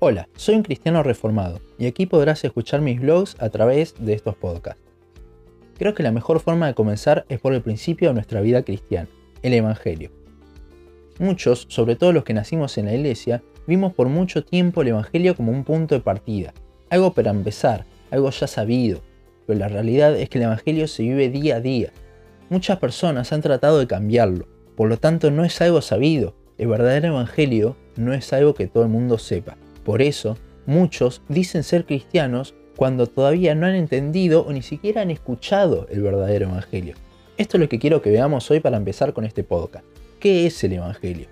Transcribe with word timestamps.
Hola, 0.00 0.28
soy 0.36 0.54
un 0.54 0.62
cristiano 0.62 1.02
reformado 1.02 1.60
y 1.76 1.86
aquí 1.86 2.06
podrás 2.06 2.44
escuchar 2.44 2.80
mis 2.80 3.00
blogs 3.00 3.34
a 3.40 3.48
través 3.48 3.96
de 3.98 4.12
estos 4.12 4.36
podcasts. 4.36 4.80
Creo 5.76 5.92
que 5.92 6.04
la 6.04 6.12
mejor 6.12 6.38
forma 6.38 6.68
de 6.68 6.74
comenzar 6.74 7.26
es 7.28 7.40
por 7.40 7.52
el 7.52 7.62
principio 7.62 8.06
de 8.06 8.14
nuestra 8.14 8.40
vida 8.40 8.62
cristiana, 8.62 9.08
el 9.42 9.54
Evangelio. 9.54 10.12
Muchos, 11.18 11.66
sobre 11.68 11.96
todo 11.96 12.12
los 12.12 12.22
que 12.22 12.32
nacimos 12.32 12.78
en 12.78 12.84
la 12.84 12.94
iglesia, 12.94 13.42
vimos 13.66 13.92
por 13.92 14.06
mucho 14.06 14.44
tiempo 14.44 14.82
el 14.82 14.88
Evangelio 14.88 15.34
como 15.34 15.50
un 15.50 15.64
punto 15.64 15.96
de 15.96 16.00
partida, 16.00 16.54
algo 16.90 17.12
para 17.12 17.32
empezar, 17.32 17.84
algo 18.12 18.30
ya 18.30 18.46
sabido, 18.46 19.00
pero 19.48 19.58
la 19.58 19.66
realidad 19.66 20.16
es 20.16 20.28
que 20.28 20.38
el 20.38 20.44
Evangelio 20.44 20.86
se 20.86 21.02
vive 21.02 21.28
día 21.28 21.56
a 21.56 21.60
día. 21.60 21.92
Muchas 22.50 22.78
personas 22.78 23.32
han 23.32 23.42
tratado 23.42 23.80
de 23.80 23.88
cambiarlo, 23.88 24.46
por 24.76 24.88
lo 24.88 24.96
tanto 24.96 25.32
no 25.32 25.44
es 25.44 25.60
algo 25.60 25.80
sabido, 25.82 26.36
el 26.56 26.68
verdadero 26.68 27.08
Evangelio 27.08 27.76
no 27.96 28.12
es 28.12 28.32
algo 28.32 28.54
que 28.54 28.68
todo 28.68 28.84
el 28.84 28.90
mundo 28.90 29.18
sepa. 29.18 29.56
Por 29.88 30.02
eso, 30.02 30.36
muchos 30.66 31.22
dicen 31.30 31.62
ser 31.62 31.86
cristianos 31.86 32.54
cuando 32.76 33.06
todavía 33.06 33.54
no 33.54 33.64
han 33.64 33.74
entendido 33.74 34.42
o 34.42 34.52
ni 34.52 34.60
siquiera 34.60 35.00
han 35.00 35.10
escuchado 35.10 35.86
el 35.88 36.02
verdadero 36.02 36.44
Evangelio. 36.50 36.94
Esto 37.38 37.56
es 37.56 37.62
lo 37.62 37.70
que 37.70 37.78
quiero 37.78 38.02
que 38.02 38.10
veamos 38.10 38.50
hoy 38.50 38.60
para 38.60 38.76
empezar 38.76 39.14
con 39.14 39.24
este 39.24 39.44
podcast. 39.44 39.86
¿Qué 40.20 40.46
es 40.46 40.62
el 40.62 40.74
Evangelio? 40.74 41.28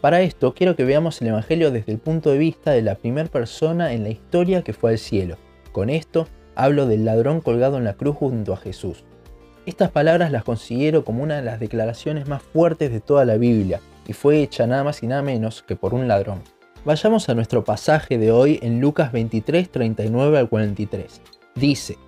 Para 0.00 0.22
esto 0.22 0.54
quiero 0.54 0.74
que 0.74 0.82
veamos 0.82 1.22
el 1.22 1.28
Evangelio 1.28 1.70
desde 1.70 1.92
el 1.92 1.98
punto 1.98 2.32
de 2.32 2.38
vista 2.38 2.72
de 2.72 2.82
la 2.82 2.96
primera 2.96 3.28
persona 3.28 3.92
en 3.92 4.02
la 4.02 4.08
historia 4.08 4.62
que 4.62 4.72
fue 4.72 4.90
al 4.90 4.98
cielo. 4.98 5.36
Con 5.70 5.88
esto 5.88 6.26
hablo 6.56 6.86
del 6.86 7.04
ladrón 7.04 7.40
colgado 7.40 7.78
en 7.78 7.84
la 7.84 7.94
cruz 7.94 8.16
junto 8.16 8.54
a 8.54 8.56
Jesús. 8.56 9.04
Estas 9.66 9.92
palabras 9.92 10.32
las 10.32 10.42
considero 10.42 11.04
como 11.04 11.22
una 11.22 11.36
de 11.36 11.42
las 11.42 11.60
declaraciones 11.60 12.26
más 12.26 12.42
fuertes 12.42 12.90
de 12.90 12.98
toda 12.98 13.24
la 13.24 13.36
Biblia 13.36 13.80
y 14.08 14.14
fue 14.14 14.42
hecha 14.42 14.66
nada 14.66 14.82
más 14.82 15.00
y 15.04 15.06
nada 15.06 15.22
menos 15.22 15.62
que 15.62 15.76
por 15.76 15.94
un 15.94 16.08
ladrón. 16.08 16.57
Vayamos 16.88 17.28
a 17.28 17.34
nuestro 17.34 17.64
pasaje 17.64 18.16
de 18.16 18.32
hoy 18.32 18.60
en 18.62 18.80
Lucas 18.80 19.12
23, 19.12 19.70
39 19.70 20.38
al 20.38 20.48
43. 20.48 21.20
Dice, 21.54 21.98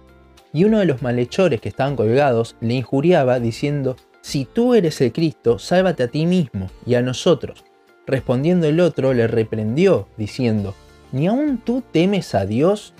y 0.54 0.64
uno 0.64 0.78
de 0.78 0.86
los 0.86 1.02
malhechores 1.02 1.60
que 1.60 1.68
estaban 1.68 1.96
colgados 1.96 2.56
le 2.62 2.72
injuriaba 2.72 3.40
diciendo, 3.40 3.96
Si 4.22 4.46
tú 4.46 4.72
eres 4.72 4.98
el 5.02 5.12
Cristo, 5.12 5.58
sálvate 5.58 6.04
a 6.04 6.08
ti 6.08 6.24
mismo 6.24 6.70
y 6.86 6.94
a 6.94 7.02
nosotros. 7.02 7.62
Respondiendo 8.06 8.68
el 8.68 8.80
otro 8.80 9.12
le 9.12 9.26
reprendió, 9.26 10.08
diciendo, 10.16 10.74
¿Ni 11.12 11.26
aún 11.26 11.58
tú 11.58 11.82
temes 11.82 12.34
a 12.34 12.46
Dios, 12.46 12.94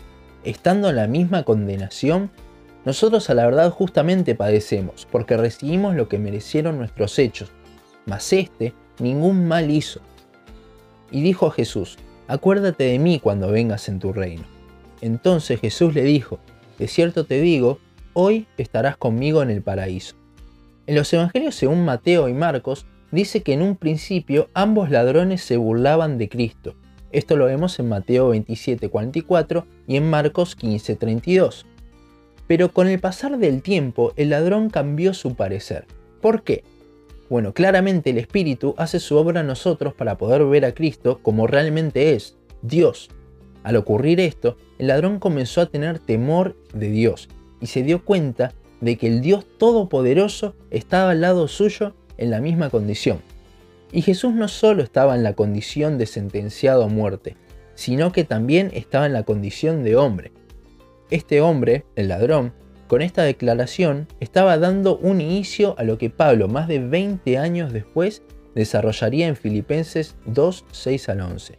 estando 0.45 0.91
en 0.91 0.97
la 0.97 1.07
misma 1.07 1.45
condenación? 1.45 2.31
Nosotros 2.85 3.31
a 3.31 3.35
la 3.35 3.47
verdad 3.47 3.71
justamente 3.71 4.35
padecemos, 4.35 5.09
porque 5.11 5.39
recibimos 5.39 5.95
lo 5.95 6.11
que 6.11 6.19
merecieron 6.19 6.77
nuestros 6.77 7.19
hechos, 7.19 7.51
mas 8.05 8.35
éste 8.35 8.75
ningún 8.99 9.49
mal 9.49 9.71
hizo 9.71 10.03
y 11.11 11.23
dijo 11.23 11.47
a 11.47 11.53
Jesús, 11.53 11.99
acuérdate 12.29 12.85
de 12.85 12.99
mí 12.99 13.21
cuando 13.21 13.51
vengas 13.51 13.89
en 13.89 13.99
tu 13.99 14.13
reino. 14.13 14.45
Entonces 15.01 15.61
Jesús 15.61 15.95
le 15.95 16.03
dijo, 16.03 16.39
de 16.79 16.89
cierto 16.89 17.25
te 17.25 17.41
digo, 17.41 17.79
hoy 18.13 18.47
estarás 18.57 18.97
conmigo 18.97 19.43
en 19.43 19.51
el 19.51 19.63
paraíso. 19.63 20.17
En 20.87 20.95
los 20.95 21.13
evangelios 21.13 21.55
según 21.55 21.85
Mateo 21.85 22.29
y 22.29 22.35
Marcos, 22.35 22.87
dice 23.13 23.43
que 23.43 23.53
en 23.53 23.63
un 23.63 23.77
principio 23.77 24.49
ambos 24.55 24.91
ladrones 24.91 25.43
se 25.43 25.57
burlaban 25.57 26.19
de 26.19 26.29
Cristo. 26.29 26.75
Esto 27.13 27.37
lo 27.37 27.47
vemos 27.47 27.79
en 27.79 27.89
Mateo 27.89 28.33
27:44 28.35 29.65
y 29.87 29.97
en 29.97 30.09
Marcos 30.09 30.57
15:32. 30.57 31.67
Pero 32.47 32.73
con 32.73 32.89
el 32.89 32.99
pasar 33.01 33.39
del 33.39 33.63
tiempo, 33.63 34.13
el 34.17 34.31
ladrón 34.31 34.71
cambió 34.71 35.15
su 35.15 35.35
parecer. 35.35 35.87
¿Por 36.21 36.43
qué? 36.43 36.65
Bueno, 37.31 37.55
claramente 37.55 38.11
el 38.11 38.19
Espíritu 38.19 38.75
hace 38.77 38.99
su 38.99 39.17
obra 39.17 39.43
en 39.43 39.47
nosotros 39.47 39.95
para 39.95 40.19
poder 40.19 40.45
ver 40.47 40.65
a 40.65 40.75
Cristo 40.75 41.21
como 41.23 41.47
realmente 41.47 42.15
es, 42.15 42.37
Dios. 42.61 43.09
Al 43.63 43.77
ocurrir 43.77 44.19
esto, 44.19 44.57
el 44.81 44.89
ladrón 44.89 45.21
comenzó 45.21 45.61
a 45.61 45.67
tener 45.67 46.01
temor 46.01 46.57
de 46.75 46.91
Dios 46.91 47.29
y 47.61 47.67
se 47.67 47.85
dio 47.85 48.05
cuenta 48.05 48.53
de 48.81 48.97
que 48.97 49.07
el 49.07 49.21
Dios 49.21 49.47
Todopoderoso 49.59 50.57
estaba 50.71 51.13
al 51.13 51.21
lado 51.21 51.47
suyo 51.47 51.95
en 52.19 52.33
la 52.33 52.41
misma 52.41 52.69
condición. 52.69 53.21
Y 53.93 54.03
Jesús 54.03 54.35
no 54.35 54.49
solo 54.49 54.83
estaba 54.83 55.15
en 55.15 55.23
la 55.23 55.35
condición 55.35 55.99
de 55.99 56.07
sentenciado 56.07 56.83
a 56.83 56.89
muerte, 56.89 57.37
sino 57.77 58.11
que 58.11 58.25
también 58.25 58.73
estaba 58.75 59.07
en 59.07 59.13
la 59.13 59.23
condición 59.23 59.85
de 59.85 59.95
hombre. 59.95 60.33
Este 61.11 61.41
hombre, 61.41 61.85
el 61.95 62.09
ladrón, 62.09 62.55
con 62.91 63.03
esta 63.03 63.23
declaración 63.23 64.09
estaba 64.19 64.59
dando 64.59 64.99
un 64.99 65.21
inicio 65.21 65.77
a 65.79 65.85
lo 65.85 65.97
que 65.97 66.11
Pablo, 66.11 66.49
más 66.49 66.67
de 66.67 66.81
20 66.81 67.39
años 67.39 67.73
después, 67.73 68.25
desarrollaría 68.57 69.29
en 69.29 69.37
Filipenses 69.37 70.17
2, 70.27 70.65
6 70.73 71.09
al 71.11 71.21
11. 71.21 71.57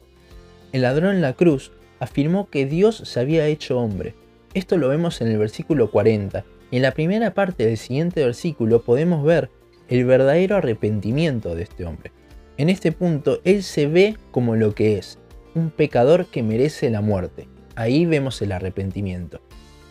El 0.74 0.82
ladrón 0.82 1.16
en 1.16 1.22
la 1.22 1.32
cruz 1.32 1.72
afirmó 2.02 2.50
que 2.50 2.66
Dios 2.66 2.98
se 3.06 3.22
había 3.22 3.48
hecho 3.48 3.80
hombre. 3.80 4.14
Esto 4.54 4.76
lo 4.76 4.90
vemos 4.90 5.22
en 5.22 5.30
el 5.30 5.38
versículo 5.38 5.90
40, 5.90 6.44
y 6.70 6.76
en 6.76 6.82
la 6.82 6.92
primera 6.92 7.34
parte 7.34 7.66
del 7.66 7.78
siguiente 7.78 8.26
versículo 8.26 8.82
podemos 8.82 9.24
ver 9.24 9.50
el 9.88 10.04
verdadero 10.04 10.58
arrepentimiento 10.58 11.56
de 11.56 11.64
este 11.64 11.86
hombre. 11.86 12.12
En 12.58 12.70
este 12.70 12.92
punto, 12.92 13.40
él 13.46 13.64
se 13.64 13.88
ve 13.88 14.18
como 14.32 14.58
lo 14.58 14.76
que 14.76 14.98
es, 14.98 15.18
un 15.56 15.70
pecador 15.70 16.26
que 16.26 16.44
merece 16.44 16.90
la 16.90 17.00
muerte. 17.00 17.48
Ahí 17.78 18.06
vemos 18.06 18.42
el 18.42 18.52
arrepentimiento. 18.52 19.40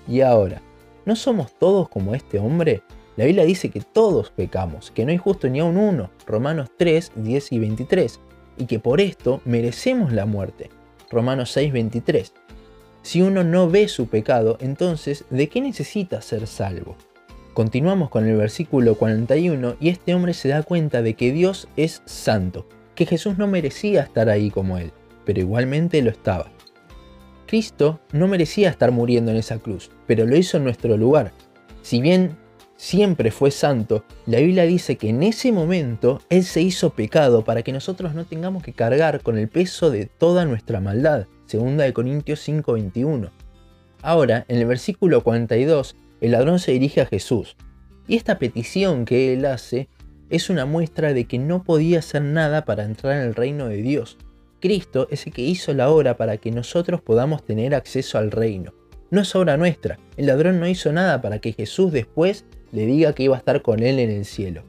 Y 0.07 0.21
ahora, 0.21 0.61
¿No 1.07 1.17
somos 1.17 1.55
todos 1.59 1.89
como 1.89 2.15
este 2.15 2.39
hombre? 2.39 2.83
La 3.17 3.25
Biblia 3.25 3.45
dice 3.45 3.71
que 3.71 3.81
todos 3.81 4.31
pecamos, 4.31 4.91
que 4.91 5.05
no 5.05 5.11
hay 5.11 5.17
justo 5.17 5.49
ni 5.49 5.61
a 5.61 5.65
un 5.65 5.77
uno, 5.77 6.11
Romanos 6.27 6.71
3, 6.77 7.13
10 7.17 7.53
y 7.53 7.59
23, 7.59 8.21
y 8.59 8.67
que 8.67 8.79
por 8.79 9.01
esto 9.01 9.41
merecemos 9.45 10.13
la 10.13 10.27
muerte, 10.27 10.71
Romanos 11.11 11.51
6, 11.53 11.73
23. 11.73 12.33
Si 13.03 13.23
uno 13.23 13.45
no 13.45 13.69
ve 13.71 13.89
su 13.89 14.09
pecado, 14.09 14.59
entonces, 14.61 15.25
¿de 15.31 15.49
qué 15.49 15.63
necesita 15.63 16.21
ser 16.21 16.47
salvo? 16.47 16.97
Continuamos 17.55 18.11
con 18.11 18.29
el 18.29 18.37
versículo 18.37 18.95
41 18.97 19.77
y 19.81 19.89
este 19.89 20.15
hombre 20.15 20.35
se 20.35 20.49
da 20.49 20.63
cuenta 20.63 21.03
de 21.03 21.15
que 21.15 21.33
Dios 21.33 21.67
es 21.77 22.03
santo, 22.05 22.67
que 22.95 23.07
Jesús 23.07 23.39
no 23.39 23.47
merecía 23.47 24.03
estar 24.03 24.29
ahí 24.29 24.51
como 24.51 24.77
él, 24.77 24.93
pero 25.25 25.41
igualmente 25.41 26.03
lo 26.03 26.11
estaba. 26.11 26.51
Cristo 27.51 27.99
no 28.13 28.29
merecía 28.29 28.71
estar 28.71 28.93
muriendo 28.93 29.33
en 29.33 29.37
esa 29.37 29.59
cruz, 29.59 29.91
pero 30.07 30.25
lo 30.25 30.37
hizo 30.37 30.57
en 30.57 30.63
nuestro 30.63 30.97
lugar. 30.97 31.33
Si 31.83 32.01
bien 32.01 32.37
siempre 32.77 33.33
fue 33.33 33.51
santo, 33.51 34.05
la 34.27 34.39
Biblia 34.39 34.63
dice 34.67 34.95
que 34.95 35.09
en 35.09 35.25
ese 35.25 35.51
momento 35.51 36.21
Él 36.29 36.45
se 36.45 36.63
hizo 36.63 36.91
pecado 36.91 37.43
para 37.45 37.65
que 37.65 37.73
nosotros 37.73 38.15
no 38.15 38.25
tengamos 38.25 38.63
que 38.63 38.73
cargar 38.73 39.21
con 39.23 39.37
el 39.37 39.49
peso 39.49 39.91
de 39.91 40.07
toda 40.07 40.45
nuestra 40.45 40.81
maldad. 40.81 41.27
Segunda 41.47 41.83
de 41.83 41.93
Corintios 41.93 42.39
5:21. 42.39 43.33
Ahora, 44.01 44.45
en 44.47 44.59
el 44.59 44.67
versículo 44.67 45.25
42, 45.25 45.97
el 46.21 46.31
ladrón 46.31 46.61
se 46.61 46.71
dirige 46.71 47.01
a 47.01 47.07
Jesús. 47.07 47.57
Y 48.07 48.15
esta 48.15 48.39
petición 48.39 49.05
que 49.05 49.33
él 49.33 49.45
hace 49.45 49.89
es 50.29 50.51
una 50.51 50.67
muestra 50.67 51.13
de 51.15 51.25
que 51.25 51.41
no 51.41 51.65
podía 51.65 51.99
hacer 51.99 52.23
nada 52.23 52.65
para 52.65 52.85
entrar 52.85 53.17
en 53.17 53.23
el 53.23 53.35
reino 53.35 53.67
de 53.67 53.83
Dios. 53.83 54.19
Cristo 54.61 55.09
es 55.11 55.27
el 55.27 55.33
que 55.33 55.43
hizo 55.43 55.73
la 55.73 55.91
obra 55.91 56.17
para 56.17 56.37
que 56.37 56.51
nosotros 56.51 57.01
podamos 57.01 57.45
tener 57.45 57.75
acceso 57.75 58.19
al 58.19 58.31
reino. 58.31 58.75
No 59.11 59.23
es 59.23 59.35
obra 59.35 59.57
nuestra. 59.57 59.99
El 60.17 60.27
ladrón 60.27 60.61
no 60.61 60.69
hizo 60.69 60.93
nada 60.93 61.21
para 61.21 61.41
que 61.41 61.53
Jesús 61.53 61.91
después 61.93 62.45
le 62.71 62.87
diga 62.87 63.15
que 63.15 63.25
iba 63.25 63.35
a 63.35 63.39
estar 63.39 63.63
con 63.63 63.83
él 63.83 63.99
en 63.99 64.11
el 64.11 64.25
cielo. 64.25 64.63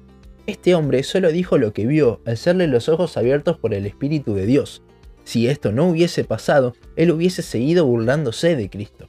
Este 0.47 0.74
hombre 0.74 1.03
solo 1.03 1.31
dijo 1.31 1.57
lo 1.57 1.74
que 1.74 1.85
vio 1.85 2.22
al 2.25 2.38
serle 2.38 2.68
los 2.68 2.90
ojos 2.90 3.18
abiertos 3.18 3.57
por 3.57 3.74
el 3.74 3.85
Espíritu 3.85 4.34
de 4.34 4.46
Dios. 4.46 4.81
Si 5.24 5.47
esto 5.47 5.72
no 5.72 5.88
hubiese 5.88 6.24
pasado, 6.24 6.74
él 6.96 7.12
hubiese 7.12 7.41
seguido 7.41 7.85
burlándose 7.85 8.56
de 8.56 8.69
Cristo. 8.69 9.07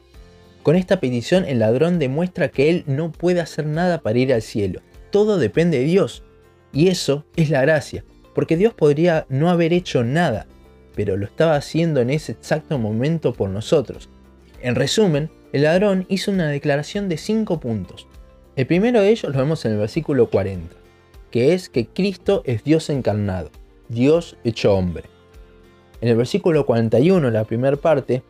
Con 0.63 0.77
esta 0.77 1.01
petición 1.01 1.45
el 1.45 1.61
ladrón 1.61 1.99
demuestra 1.99 2.49
que 2.49 2.71
él 2.71 2.85
no 2.87 3.11
puede 3.11 3.41
hacer 3.41 3.67
nada 3.67 4.03
para 4.03 4.19
ir 4.19 4.35
al 4.35 4.43
cielo. 4.43 4.81
Todo 5.11 5.39
depende 5.39 5.79
de 5.79 5.85
Dios. 5.85 6.23
Y 6.73 6.89
eso 6.89 7.25
es 7.37 7.51
la 7.51 7.63
gracia, 7.63 8.05
porque 8.35 8.57
Dios 8.57 8.75
podría 8.75 9.27
no 9.29 9.51
haber 9.51 9.73
hecho 9.73 10.05
nada, 10.05 10.47
pero 10.95 11.17
lo 11.17 11.27
estaba 11.27 11.57
haciendo 11.57 12.01
en 12.01 12.11
ese 12.11 12.33
exacto 12.33 12.79
momento 12.79 13.33
por 13.33 13.51
nosotros. 13.51 14.09
En 14.61 14.75
resumen, 14.75 15.31
el 15.53 15.63
ladrón 15.63 16.07
hizo 16.09 16.31
una 16.31 16.49
declaración 16.49 17.09
de 17.09 17.19
cinco 17.19 17.61
puntos. 17.61 18.07
El 18.57 18.67
primero 18.67 19.01
de 19.01 19.11
ellos 19.11 19.33
lo 19.33 19.39
vemos 19.39 19.65
en 19.65 19.73
el 19.73 19.79
versículo 19.79 20.31
40, 20.31 20.75
que 21.31 21.55
es 21.55 21.69
que 21.69 21.87
Cristo 21.87 22.43
es 22.45 22.65
Dios 22.65 22.91
encarnado, 22.91 23.51
Dios 23.89 24.37
hecho 24.45 24.75
hombre. 24.75 25.05
En 26.01 26.09
el 26.09 26.17
versículo 26.17 26.67
41, 26.67 27.31
la 27.31 27.45
primera 27.45 27.77
parte, 27.77 28.23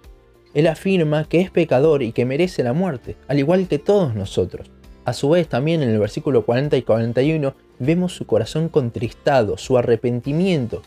él 0.55 0.67
afirma 0.67 1.25
que 1.25 1.41
es 1.41 1.50
pecador 1.50 2.03
y 2.03 2.12
que 2.12 2.25
merece 2.25 2.62
la 2.62 2.73
muerte, 2.73 3.17
al 3.29 3.38
igual 3.38 3.67
que 3.69 3.79
todos 3.79 4.14
nosotros. 4.14 4.70
A 5.05 5.12
su 5.12 5.31
vez, 5.31 5.49
también 5.49 5.82
en 5.82 5.88
el 5.88 5.99
versículo 5.99 6.44
40 6.44 6.76
y 6.76 6.82
41 6.82 7.55
vemos 7.81 8.14
su 8.14 8.26
corazón 8.26 8.69
contristado, 8.69 9.59
su 9.59 9.76
arrepentimiento, 9.76 10.82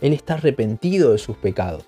él 0.00 0.12
está 0.12 0.34
arrepentido 0.34 1.12
de 1.12 1.18
sus 1.18 1.36
pecados. 1.36 1.84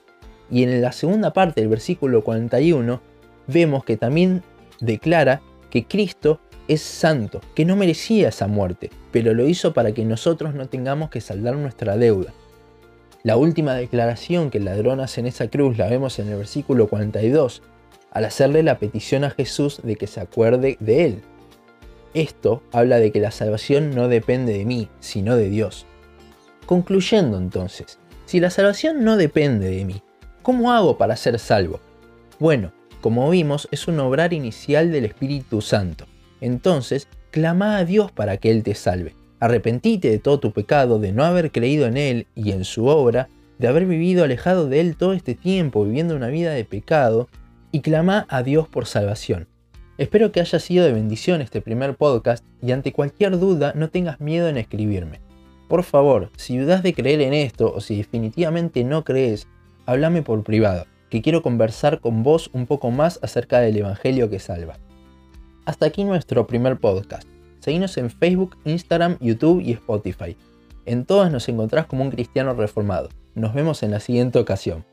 Y 0.50 0.64
en 0.64 0.80
la 0.82 0.92
segunda 0.92 1.32
parte 1.32 1.60
del 1.60 1.70
versículo 1.70 2.24
41 2.24 3.00
vemos 3.46 3.84
que 3.84 3.96
también 3.96 4.42
declara 4.80 5.42
que 5.70 5.84
Cristo 5.84 6.40
es 6.68 6.82
santo, 6.82 7.40
que 7.54 7.64
no 7.64 7.76
merecía 7.76 8.28
esa 8.28 8.46
muerte, 8.46 8.90
pero 9.12 9.34
lo 9.34 9.46
hizo 9.46 9.72
para 9.72 9.92
que 9.92 10.04
nosotros 10.04 10.54
no 10.54 10.68
tengamos 10.68 11.10
que 11.10 11.20
saldar 11.20 11.56
nuestra 11.56 11.96
deuda. 11.96 12.32
La 13.22 13.36
última 13.36 13.74
declaración 13.74 14.50
que 14.50 14.58
el 14.58 14.64
ladrón 14.64 15.00
hace 15.00 15.20
en 15.20 15.26
esa 15.26 15.48
cruz 15.48 15.76
la 15.76 15.88
vemos 15.88 16.18
en 16.18 16.28
el 16.28 16.36
versículo 16.36 16.88
42, 16.88 17.62
al 18.10 18.24
hacerle 18.24 18.62
la 18.62 18.78
petición 18.78 19.24
a 19.24 19.30
Jesús 19.30 19.80
de 19.82 19.96
que 19.96 20.06
se 20.06 20.20
acuerde 20.20 20.76
de 20.80 21.04
él. 21.04 21.22
Esto 22.14 22.62
habla 22.72 22.98
de 22.98 23.12
que 23.12 23.20
la 23.20 23.30
salvación 23.30 23.94
no 23.94 24.08
depende 24.08 24.56
de 24.56 24.64
mí, 24.64 24.88
sino 24.98 25.36
de 25.36 25.48
Dios. 25.48 25.86
Concluyendo 26.66 27.36
entonces, 27.36 27.99
si 28.30 28.38
la 28.38 28.50
salvación 28.50 29.02
no 29.02 29.16
depende 29.16 29.68
de 29.68 29.84
mí, 29.84 30.02
¿cómo 30.42 30.70
hago 30.70 30.96
para 30.96 31.16
ser 31.16 31.36
salvo? 31.40 31.80
Bueno, 32.38 32.70
como 33.00 33.28
vimos, 33.28 33.66
es 33.72 33.88
un 33.88 33.98
obrar 33.98 34.32
inicial 34.32 34.92
del 34.92 35.04
Espíritu 35.04 35.60
Santo. 35.60 36.06
Entonces, 36.40 37.08
clama 37.32 37.76
a 37.76 37.84
Dios 37.84 38.12
para 38.12 38.36
que 38.36 38.52
Él 38.52 38.62
te 38.62 38.76
salve. 38.76 39.16
Arrepentite 39.40 40.10
de 40.10 40.20
todo 40.20 40.38
tu 40.38 40.52
pecado, 40.52 41.00
de 41.00 41.10
no 41.10 41.24
haber 41.24 41.50
creído 41.50 41.88
en 41.88 41.96
Él 41.96 42.28
y 42.36 42.52
en 42.52 42.64
su 42.64 42.86
obra, 42.86 43.28
de 43.58 43.66
haber 43.66 43.84
vivido 43.84 44.22
alejado 44.22 44.68
de 44.68 44.78
Él 44.78 44.94
todo 44.94 45.12
este 45.12 45.34
tiempo 45.34 45.84
viviendo 45.84 46.14
una 46.14 46.28
vida 46.28 46.52
de 46.52 46.64
pecado, 46.64 47.28
y 47.72 47.80
clama 47.80 48.26
a 48.28 48.44
Dios 48.44 48.68
por 48.68 48.86
salvación. 48.86 49.48
Espero 49.98 50.30
que 50.30 50.38
haya 50.38 50.60
sido 50.60 50.84
de 50.84 50.92
bendición 50.92 51.40
este 51.40 51.60
primer 51.60 51.96
podcast 51.96 52.44
y 52.62 52.70
ante 52.70 52.92
cualquier 52.92 53.40
duda 53.40 53.72
no 53.74 53.90
tengas 53.90 54.20
miedo 54.20 54.48
en 54.48 54.56
escribirme. 54.56 55.18
Por 55.70 55.84
favor, 55.84 56.32
si 56.36 56.58
dudas 56.58 56.82
de 56.82 56.92
creer 56.92 57.20
en 57.20 57.32
esto 57.32 57.72
o 57.72 57.80
si 57.80 57.98
definitivamente 57.98 58.82
no 58.82 59.04
crees, 59.04 59.46
háblame 59.86 60.20
por 60.20 60.42
privado, 60.42 60.86
que 61.10 61.22
quiero 61.22 61.42
conversar 61.42 62.00
con 62.00 62.24
vos 62.24 62.50
un 62.52 62.66
poco 62.66 62.90
más 62.90 63.20
acerca 63.22 63.60
del 63.60 63.76
Evangelio 63.76 64.28
que 64.28 64.40
salva. 64.40 64.80
Hasta 65.66 65.86
aquí 65.86 66.02
nuestro 66.02 66.44
primer 66.48 66.80
podcast. 66.80 67.28
Seguinos 67.60 67.96
en 67.98 68.10
Facebook, 68.10 68.56
Instagram, 68.64 69.16
YouTube 69.20 69.60
y 69.60 69.70
Spotify. 69.70 70.36
En 70.86 71.04
todas 71.04 71.30
nos 71.30 71.48
encontrás 71.48 71.86
como 71.86 72.02
un 72.02 72.10
cristiano 72.10 72.52
reformado. 72.54 73.10
Nos 73.36 73.54
vemos 73.54 73.84
en 73.84 73.92
la 73.92 74.00
siguiente 74.00 74.40
ocasión. 74.40 74.84